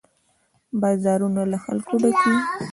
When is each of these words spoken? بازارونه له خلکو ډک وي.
بازارونه 0.81 1.41
له 1.51 1.57
خلکو 1.65 1.93
ډک 2.01 2.17
وي. 2.25 2.37